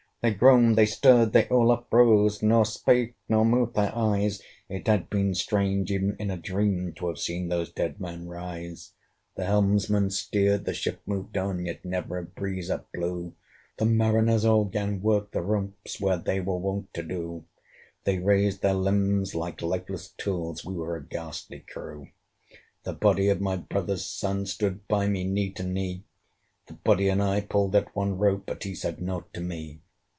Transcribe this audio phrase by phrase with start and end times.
[0.23, 4.39] They groaned, they stirred, they all uprose, Nor spake, nor moved their eyes;
[4.69, 8.91] It had been strange, even in a dream, To have seen those dead men rise.
[9.33, 13.33] The helmsman steered, the ship moved on; Yet never a breeze up blew;
[13.79, 17.45] The mariners all 'gan work the ropes, Where they were wont to do:
[18.03, 22.09] They raised their limbs like lifeless tools We were a ghastly crew.
[22.83, 26.03] The body of my brother's son, Stood by me, knee to knee:
[26.67, 29.79] The body and I pulled at one rope, But he said nought to me.